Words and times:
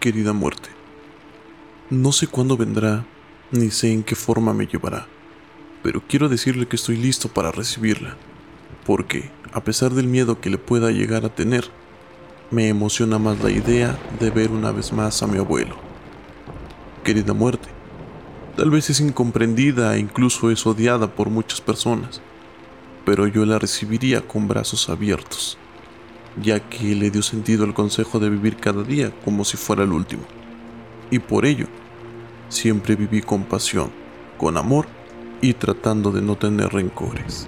Querida 0.00 0.32
muerte, 0.32 0.70
no 1.88 2.10
sé 2.10 2.26
cuándo 2.26 2.56
vendrá, 2.56 3.06
ni 3.52 3.70
sé 3.70 3.92
en 3.92 4.02
qué 4.02 4.16
forma 4.16 4.52
me 4.52 4.66
llevará, 4.66 5.06
pero 5.84 6.02
quiero 6.08 6.28
decirle 6.28 6.66
que 6.66 6.74
estoy 6.74 6.96
listo 6.96 7.28
para 7.28 7.52
recibirla, 7.52 8.16
porque, 8.84 9.30
a 9.52 9.62
pesar 9.62 9.92
del 9.92 10.06
miedo 10.06 10.40
que 10.40 10.50
le 10.50 10.58
pueda 10.58 10.90
llegar 10.90 11.24
a 11.24 11.34
tener, 11.34 11.64
me 12.50 12.68
emociona 12.68 13.18
más 13.18 13.42
la 13.42 13.50
idea 13.50 13.98
de 14.20 14.30
ver 14.30 14.50
una 14.50 14.72
vez 14.72 14.92
más 14.92 15.22
a 15.22 15.26
mi 15.26 15.38
abuelo. 15.38 15.76
Querida 17.04 17.32
muerte, 17.32 17.68
tal 18.56 18.70
vez 18.70 18.90
es 18.90 19.00
incomprendida 19.00 19.96
e 19.96 20.00
incluso 20.00 20.50
es 20.50 20.66
odiada 20.66 21.14
por 21.14 21.30
muchas 21.30 21.60
personas, 21.60 22.20
pero 23.04 23.26
yo 23.26 23.44
la 23.46 23.58
recibiría 23.58 24.20
con 24.20 24.48
brazos 24.48 24.88
abiertos 24.88 25.58
ya 26.40 26.60
que 26.60 26.94
le 26.94 27.10
dio 27.10 27.22
sentido 27.22 27.64
al 27.64 27.74
consejo 27.74 28.18
de 28.18 28.30
vivir 28.30 28.56
cada 28.56 28.82
día 28.82 29.12
como 29.24 29.44
si 29.44 29.56
fuera 29.56 29.82
el 29.82 29.92
último. 29.92 30.22
Y 31.10 31.18
por 31.18 31.44
ello, 31.44 31.66
siempre 32.48 32.96
viví 32.96 33.20
con 33.20 33.44
pasión, 33.44 33.90
con 34.38 34.56
amor 34.56 34.86
y 35.40 35.54
tratando 35.54 36.10
de 36.10 36.22
no 36.22 36.36
tener 36.36 36.72
rencores. 36.72 37.46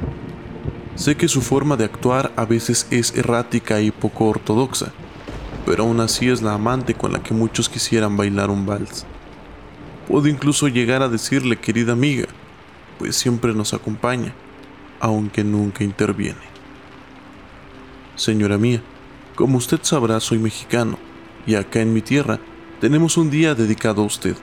Sé 0.97 1.17
que 1.17 1.27
su 1.27 1.43
forma 1.43 1.77
de 1.77 1.85
actuar 1.85 2.33
a 2.37 2.45
veces 2.45 2.87
es 2.91 3.17
errática 3.17 3.81
y 3.81 3.91
poco 3.91 4.27
ortodoxa, 4.27 4.93
pero 5.67 5.83
aún 5.83 5.99
así 6.01 6.29
es 6.29 6.41
la 6.41 6.55
amante 6.55 6.95
con 6.95 7.13
la 7.13 7.23
que 7.23 7.35
muchos 7.35 7.69
quisieran 7.69 8.17
bailar 8.17 8.49
un 8.49 8.65
vals. 8.65 9.05
Puedo 10.07 10.29
incluso 10.29 10.69
llegar 10.69 11.03
a 11.03 11.09
decirle 11.09 11.57
querida 11.57 11.93
amiga, 11.93 12.27
pues 12.99 13.17
siempre 13.17 13.53
nos 13.55 13.75
acompaña, 13.75 14.35
aunque 15.01 15.43
nunca 15.43 15.83
interviene. 15.83 16.55
Señora 18.15 18.57
mía, 18.57 18.81
como 19.35 19.59
usted 19.59 19.81
sabrá, 19.83 20.21
soy 20.21 20.39
mexicano, 20.39 20.97
y 21.45 21.57
acá 21.57 21.81
en 21.81 21.93
mi 21.93 22.03
tierra 22.03 22.39
tenemos 22.81 23.17
un 23.17 23.31
día 23.31 23.57
dedicado 23.57 24.03
a 24.03 24.07
usted, 24.07 24.37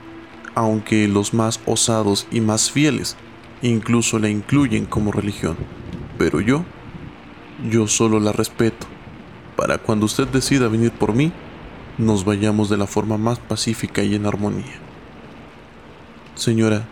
aunque 0.54 1.08
los 1.08 1.32
más 1.32 1.60
osados 1.64 2.26
y 2.30 2.42
más 2.42 2.70
fieles 2.70 3.16
incluso 3.62 4.18
la 4.18 4.28
incluyen 4.28 4.84
como 4.84 5.12
religión. 5.12 5.56
Pero 6.22 6.40
yo, 6.40 6.64
yo 7.68 7.88
solo 7.88 8.20
la 8.20 8.30
respeto, 8.30 8.86
para 9.56 9.78
cuando 9.78 10.06
usted 10.06 10.28
decida 10.28 10.68
venir 10.68 10.92
por 10.92 11.14
mí, 11.14 11.32
nos 11.98 12.24
vayamos 12.24 12.70
de 12.70 12.76
la 12.76 12.86
forma 12.86 13.18
más 13.18 13.40
pacífica 13.40 14.04
y 14.04 14.14
en 14.14 14.26
armonía. 14.26 14.78
Señora, 16.36 16.86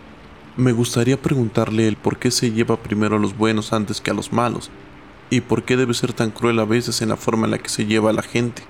me 0.57 0.73
gustaría 0.73 1.17
preguntarle 1.17 1.87
el 1.87 1.95
por 1.95 2.19
qué 2.19 2.33
se 2.33 2.51
lleva 2.51 2.83
primero 2.83 3.15
a 3.15 3.19
los 3.21 3.37
buenos 3.37 3.73
antes 3.73 4.01
que 4.01 4.11
a 4.11 4.15
los 4.15 4.33
malos, 4.33 4.69
y 5.31 5.43
por 5.43 5.63
qué 5.63 5.77
debe 5.77 5.95
ser 5.95 6.13
tan 6.13 6.33
cruel 6.33 6.59
a 6.59 6.65
veces 6.65 7.01
en 7.01 7.11
la 7.11 7.17
forma 7.17 7.45
en 7.45 7.53
la 7.53 7.59
que 7.59 7.69
se 7.69 7.87
lleva 7.87 8.11
a 8.11 8.15
la 8.15 8.23
gente. 8.23 8.65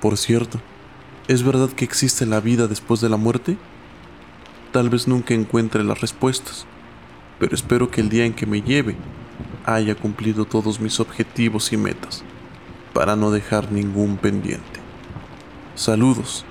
Por 0.00 0.16
cierto, 0.16 0.58
¿es 1.28 1.42
verdad 1.42 1.68
que 1.68 1.84
existe 1.84 2.24
la 2.24 2.40
vida 2.40 2.66
después 2.66 3.02
de 3.02 3.10
la 3.10 3.18
muerte? 3.18 3.58
Tal 4.72 4.88
vez 4.88 5.06
nunca 5.06 5.34
encuentre 5.34 5.84
las 5.84 6.00
respuestas, 6.00 6.64
pero 7.38 7.54
espero 7.54 7.90
que 7.90 8.00
el 8.00 8.08
día 8.08 8.24
en 8.24 8.32
que 8.32 8.46
me 8.46 8.62
lleve 8.62 8.96
haya 9.64 9.94
cumplido 9.94 10.44
todos 10.44 10.80
mis 10.80 11.00
objetivos 11.00 11.72
y 11.72 11.76
metas, 11.76 12.24
para 12.92 13.16
no 13.16 13.30
dejar 13.30 13.72
ningún 13.72 14.16
pendiente. 14.16 14.80
Saludos, 15.74 16.44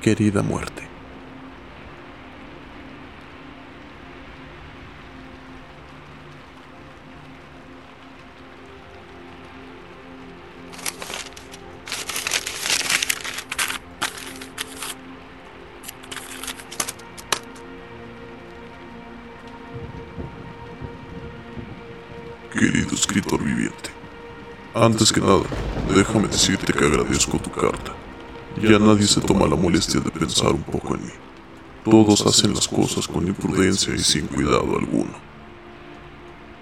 querida 0.00 0.42
muerte. 0.42 0.93
Querido 22.54 22.94
escritor 22.94 23.42
viviente, 23.42 23.90
antes 24.74 25.12
que 25.12 25.20
nada, 25.20 25.42
déjame 25.92 26.28
decirte 26.28 26.72
que 26.72 26.84
agradezco 26.84 27.36
tu 27.36 27.50
carta. 27.50 27.92
Ya 28.62 28.78
nadie 28.78 29.08
se 29.08 29.20
toma 29.20 29.48
la 29.48 29.56
molestia 29.56 29.98
de 29.98 30.08
pensar 30.12 30.52
un 30.52 30.62
poco 30.62 30.94
en 30.94 31.02
mí. 31.02 31.12
Todos 31.84 32.24
hacen 32.24 32.54
las 32.54 32.68
cosas 32.68 33.08
con 33.08 33.26
imprudencia 33.26 33.92
y 33.92 33.98
sin 33.98 34.28
cuidado 34.28 34.78
alguno. 34.78 35.10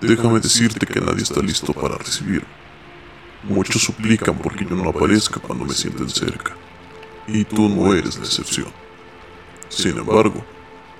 Déjame 0.00 0.40
decirte 0.40 0.86
que 0.86 0.98
nadie 0.98 1.24
está 1.24 1.42
listo 1.42 1.74
para 1.74 1.98
recibirme. 1.98 2.48
Muchos 3.42 3.82
suplican 3.82 4.38
porque 4.38 4.64
yo 4.64 4.74
no 4.74 4.88
aparezca 4.88 5.40
cuando 5.40 5.66
me 5.66 5.74
sienten 5.74 6.08
cerca. 6.08 6.56
Y 7.28 7.44
tú 7.44 7.68
no 7.68 7.92
eres 7.92 8.16
la 8.16 8.24
excepción. 8.24 8.72
Sin 9.68 9.98
embargo, 9.98 10.42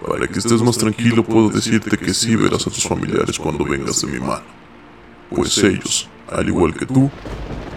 para 0.07 0.29
que 0.29 0.39
estés 0.39 0.61
más 0.61 0.77
tranquilo 0.77 1.25
puedo 1.25 1.49
decirte 1.49 1.97
que 1.97 2.13
sí 2.13 2.37
verás 2.37 2.67
a 2.67 2.71
tus 2.71 2.87
familiares 2.87 3.39
cuando 3.39 3.65
vengas 3.65 4.03
de 4.03 4.09
mi 4.09 4.21
mano 4.21 4.62
pues 5.35 5.59
ellos, 5.59 6.09
al 6.31 6.49
igual 6.49 6.75
que 6.75 6.87
tú, 6.87 7.11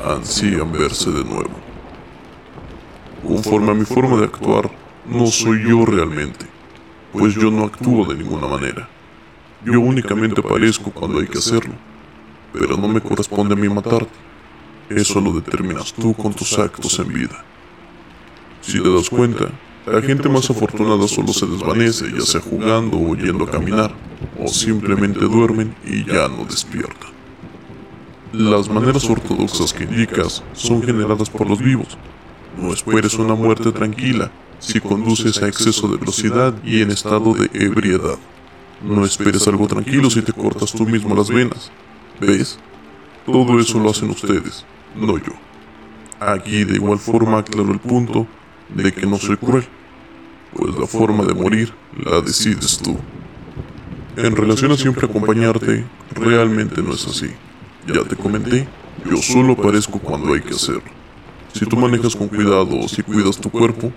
ansían 0.03 0.71
verse 0.71 1.11
de 1.11 1.23
nuevo. 1.23 1.51
Conforme 3.25 3.71
a 3.71 3.73
mi 3.73 3.85
forma 3.85 4.17
de 4.17 4.25
actuar, 4.25 4.69
no 5.05 5.27
soy 5.27 5.67
yo 5.67 5.85
realmente, 5.85 6.45
pues 7.11 7.35
yo 7.35 7.49
no 7.51 7.65
actúo 7.65 8.05
de 8.05 8.15
ninguna 8.15 8.47
manera. 8.47 8.87
Yo 9.63 9.79
únicamente 9.79 10.41
aparezco 10.41 10.91
cuando 10.91 11.19
hay 11.19 11.27
que 11.27 11.39
hacerlo, 11.39 11.73
pero 12.53 12.77
no 12.77 12.87
me 12.87 13.01
corresponde 13.01 13.55
a 13.55 13.57
mí 13.57 13.67
matarte. 13.67 14.11
Eso 14.89 15.19
lo 15.19 15.31
determinas 15.31 15.93
tú 15.93 16.13
con 16.13 16.33
tus 16.33 16.57
actos 16.59 16.99
en 16.99 17.11
vida. 17.11 17.43
Si 18.61 18.79
te 18.81 18.93
das 18.93 19.09
cuenta, 19.09 19.49
la 19.87 20.01
gente 20.01 20.29
más 20.29 20.49
afortunada 20.49 21.07
solo 21.07 21.33
se 21.33 21.47
desvanece, 21.47 22.11
ya 22.11 22.21
sea 22.21 22.41
jugando 22.41 22.97
o 22.97 23.15
yendo 23.15 23.45
a 23.45 23.51
caminar, 23.51 23.95
o 24.39 24.47
simplemente 24.47 25.19
duermen 25.21 25.75
y 25.85 26.05
ya 26.05 26.27
no 26.27 26.45
despiertan. 26.45 27.14
Las 28.37 28.67
maneras 28.67 29.09
ortodoxas 29.09 29.71
que 29.71 29.85
indicas 29.85 30.43
son 30.51 30.83
generadas 30.83 31.29
por 31.29 31.49
los 31.49 31.59
vivos. 31.59 31.97
No 32.61 32.73
esperes 32.73 33.13
una 33.13 33.33
muerte 33.33 33.71
tranquila 33.71 34.29
si 34.59 34.81
conduces 34.81 35.41
a 35.41 35.47
exceso 35.47 35.87
de 35.87 35.95
velocidad 35.95 36.53
y 36.61 36.81
en 36.81 36.91
estado 36.91 37.33
de 37.33 37.49
ebriedad. 37.53 38.17
No 38.83 39.05
esperes 39.05 39.47
algo 39.47 39.67
tranquilo 39.67 40.09
si 40.09 40.21
te 40.21 40.33
cortas 40.33 40.73
tú 40.73 40.85
mismo 40.85 41.15
las 41.15 41.29
venas. 41.29 41.71
¿Ves? 42.19 42.59
Todo 43.25 43.57
eso 43.57 43.79
lo 43.79 43.91
hacen 43.91 44.09
ustedes, 44.09 44.65
no 44.97 45.17
yo. 45.17 45.31
Aquí 46.19 46.65
de 46.65 46.75
igual 46.75 46.99
forma 46.99 47.39
aclaro 47.39 47.71
el 47.71 47.79
punto 47.79 48.27
de 48.67 48.91
que 48.91 49.05
no 49.05 49.17
soy 49.17 49.37
cruel, 49.37 49.63
pues 50.53 50.77
la 50.77 50.87
forma 50.87 51.23
de 51.23 51.33
morir 51.33 51.73
la 52.03 52.19
decides 52.19 52.79
tú. 52.79 52.97
En 54.17 54.35
relación 54.35 54.73
a 54.73 54.77
siempre 54.77 55.07
acompañarte, 55.07 55.85
realmente 56.13 56.81
no 56.81 56.93
es 56.95 57.07
así. 57.07 57.31
Ya 57.87 58.03
te 58.03 58.15
comenté, 58.15 58.67
yo 59.09 59.17
solo 59.17 59.53
aparezco 59.53 59.99
cuando 59.99 60.33
hay 60.33 60.41
que 60.41 60.55
hacerlo. 60.55 60.81
Si 61.53 61.65
tú 61.65 61.77
manejas 61.77 62.15
con 62.15 62.27
cuidado 62.27 62.79
o 62.79 62.87
si 62.87 63.03
cuidas 63.03 63.37
tu 63.37 63.49
cuerpo, 63.49 63.91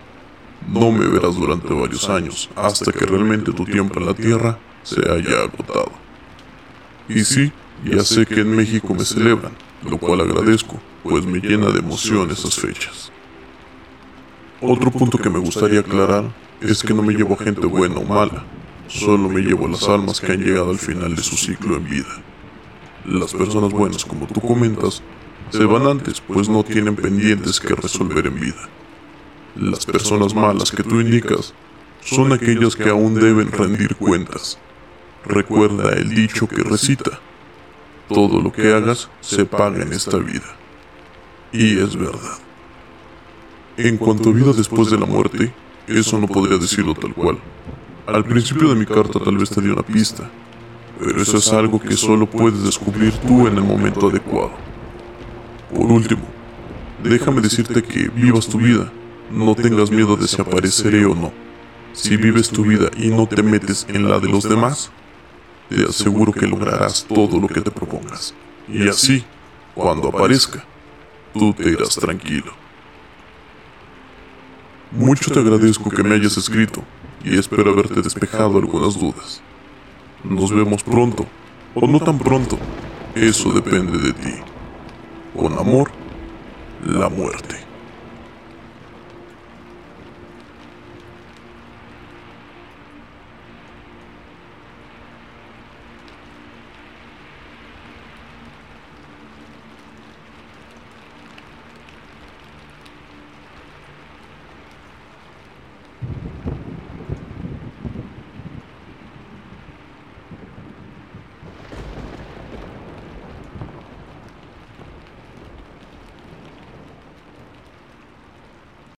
no 0.66 0.92
me 0.92 1.06
verás 1.06 1.36
durante 1.36 1.72
varios 1.72 2.08
años, 2.08 2.50
hasta 2.54 2.92
que 2.92 3.06
realmente 3.06 3.52
tu 3.52 3.64
tiempo 3.64 3.98
en 3.98 4.06
la 4.06 4.14
Tierra 4.14 4.58
se 4.82 5.00
haya 5.00 5.44
agotado. 5.44 5.92
Y 7.08 7.24
sí, 7.24 7.50
ya 7.84 8.04
sé 8.04 8.26
que 8.26 8.40
en 8.40 8.54
México 8.54 8.94
me 8.94 9.04
celebran, 9.04 9.52
lo 9.88 9.98
cual 9.98 10.20
agradezco, 10.20 10.78
pues 11.02 11.24
me 11.24 11.40
llena 11.40 11.70
de 11.70 11.78
emoción 11.78 12.30
esas 12.30 12.56
fechas. 12.56 13.10
Otro 14.60 14.90
punto 14.90 15.16
que 15.16 15.30
me 15.30 15.38
gustaría 15.38 15.80
aclarar 15.80 16.24
es 16.60 16.82
que 16.82 16.92
no 16.92 17.02
me 17.02 17.14
llevo 17.14 17.34
a 17.34 17.42
gente 17.42 17.66
buena 17.66 17.96
o 17.96 18.04
mala, 18.04 18.44
solo 18.88 19.28
me 19.28 19.40
llevo 19.40 19.68
las 19.68 19.88
almas 19.88 20.20
que 20.20 20.32
han 20.32 20.42
llegado 20.42 20.70
al 20.70 20.78
final 20.78 21.14
de 21.14 21.22
su 21.22 21.36
ciclo 21.36 21.76
en 21.76 21.88
vida. 21.88 22.22
Las 23.08 23.32
personas 23.32 23.72
buenas, 23.72 24.04
como 24.04 24.26
tú 24.26 24.38
comentas, 24.38 25.02
se 25.50 25.64
van 25.64 25.86
antes, 25.86 26.20
pues 26.20 26.46
no 26.46 26.62
tienen 26.62 26.94
pendientes 26.94 27.58
que 27.58 27.74
resolver 27.74 28.26
en 28.26 28.38
vida. 28.38 28.68
Las 29.56 29.86
personas 29.86 30.34
malas 30.34 30.70
que 30.70 30.82
tú 30.82 31.00
indicas 31.00 31.54
son 32.02 32.34
aquellas 32.34 32.76
que 32.76 32.90
aún 32.90 33.14
deben 33.14 33.50
rendir 33.50 33.96
cuentas. 33.96 34.58
Recuerda 35.24 35.94
el 35.94 36.10
dicho 36.10 36.46
que 36.46 36.62
recita, 36.62 37.18
todo 38.10 38.42
lo 38.42 38.52
que 38.52 38.74
hagas 38.74 39.08
se 39.22 39.46
paga 39.46 39.82
en 39.82 39.94
esta 39.94 40.18
vida. 40.18 40.54
Y 41.50 41.78
es 41.78 41.96
verdad. 41.96 42.38
En 43.78 43.96
cuanto 43.96 44.28
a 44.28 44.32
vida 44.34 44.52
después 44.52 44.90
de 44.90 44.98
la 44.98 45.06
muerte, 45.06 45.50
eso 45.86 46.18
no 46.18 46.26
podría 46.28 46.58
decirlo 46.58 46.92
tal 46.92 47.14
cual. 47.14 47.38
Al 48.06 48.22
principio 48.26 48.68
de 48.68 48.74
mi 48.74 48.84
carta 48.84 49.18
tal 49.18 49.38
vez 49.38 49.48
te 49.48 49.62
di 49.62 49.68
una 49.68 49.82
pista, 49.82 50.30
pero 50.98 51.22
eso 51.22 51.36
es 51.36 51.52
algo 51.52 51.78
que 51.78 51.96
solo 51.96 52.28
puedes 52.28 52.62
descubrir 52.64 53.12
tú 53.18 53.46
en 53.46 53.56
el 53.56 53.62
momento 53.62 54.08
adecuado. 54.08 54.52
Por 55.72 55.86
último, 55.86 56.22
déjame 57.02 57.40
decirte 57.40 57.82
que 57.82 58.08
vivas 58.08 58.48
tu 58.48 58.58
vida, 58.58 58.90
no 59.30 59.54
tengas 59.54 59.90
miedo 59.90 60.16
de 60.16 60.26
si 60.26 60.40
apareceré 60.40 61.04
o 61.04 61.14
no. 61.14 61.32
Si 61.92 62.16
vives 62.16 62.48
tu 62.50 62.64
vida 62.64 62.90
y 62.96 63.08
no 63.08 63.26
te 63.26 63.42
metes 63.42 63.86
en 63.88 64.08
la 64.08 64.18
de 64.18 64.28
los 64.28 64.48
demás, 64.48 64.90
te 65.68 65.84
aseguro 65.84 66.32
que 66.32 66.46
lograrás 66.46 67.04
todo 67.04 67.38
lo 67.38 67.48
que 67.48 67.60
te 67.60 67.70
propongas. 67.70 68.34
Y 68.68 68.88
así, 68.88 69.24
cuando 69.74 70.08
aparezca, 70.08 70.64
tú 71.34 71.52
te 71.52 71.68
irás 71.68 71.96
tranquilo. 71.96 72.52
Mucho 74.90 75.30
te 75.30 75.40
agradezco 75.40 75.90
que 75.90 76.02
me 76.02 76.14
hayas 76.14 76.36
escrito 76.36 76.82
y 77.24 77.38
espero 77.38 77.70
haberte 77.70 78.00
despejado 78.00 78.58
algunas 78.58 78.98
dudas. 78.98 79.42
Nos 80.24 80.52
vemos 80.52 80.82
pronto, 80.82 81.26
o 81.74 81.86
no 81.86 82.00
tan 82.00 82.18
pronto, 82.18 82.58
eso 83.14 83.52
depende 83.52 83.98
de 83.98 84.12
ti. 84.12 84.34
Con 85.36 85.56
amor, 85.58 85.90
la 86.84 87.08
muerte. 87.08 87.67